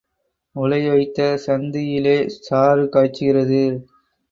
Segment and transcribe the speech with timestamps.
[0.55, 2.15] உலை வைத்த சந்தியிலே
[2.39, 3.63] சாறு காய்ச்சுகிறது.